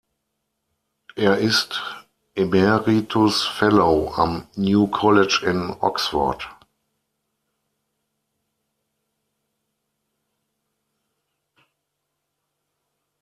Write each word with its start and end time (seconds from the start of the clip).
Er 1.15 1.37
ist 1.37 1.83
Emeritus 2.33 3.45
Fellow 3.45 4.11
am 4.15 4.47
New 4.55 4.87
College 4.87 5.41
in 5.45 5.69
Oxford. 5.79 6.47